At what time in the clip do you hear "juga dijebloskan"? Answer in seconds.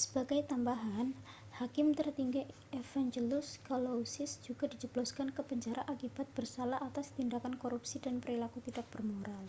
4.46-5.28